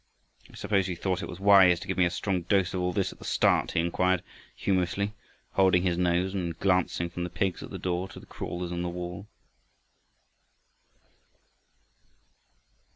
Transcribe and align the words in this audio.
"I 0.51 0.55
suppose 0.55 0.87
you 0.87 0.95
thought 0.95 1.21
it 1.21 1.29
wise 1.39 1.79
to 1.79 1.87
give 1.87 1.99
me 1.99 2.05
a 2.05 2.09
strong 2.09 2.41
dose 2.41 2.73
of 2.73 2.81
all 2.81 2.91
this 2.91 3.13
at 3.13 3.19
the 3.19 3.23
start?" 3.23 3.73
he 3.73 3.79
inquired 3.79 4.23
humorously, 4.55 5.13
holding 5.51 5.83
his 5.83 5.95
nose 5.95 6.33
and 6.33 6.57
glancing 6.59 7.07
from 7.07 7.23
the 7.23 7.29
pigs 7.29 7.61
at 7.61 7.69
the 7.69 7.77
door 7.77 8.07
to 8.07 8.19
the 8.19 8.25
crawlers 8.25 8.71
on 8.71 8.81
the 8.81 8.89
wall. 8.89 9.27